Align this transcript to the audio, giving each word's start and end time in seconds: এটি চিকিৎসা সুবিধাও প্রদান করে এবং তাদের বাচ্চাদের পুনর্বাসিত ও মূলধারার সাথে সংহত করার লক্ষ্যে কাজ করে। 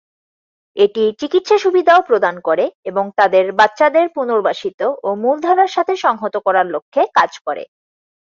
এটি 0.77 1.03
চিকিৎসা 1.19 1.57
সুবিধাও 1.57 2.01
প্রদান 2.01 2.35
করে 2.47 2.65
এবং 2.85 3.05
তাদের 3.17 3.45
বাচ্চাদের 3.59 4.05
পুনর্বাসিত 4.15 4.79
ও 5.03 5.09
মূলধারার 5.23 5.73
সাথে 5.75 5.93
সংহত 5.97 6.35
করার 6.45 6.67
লক্ষ্যে 6.67 7.03
কাজ 7.17 7.31
করে। 7.45 7.63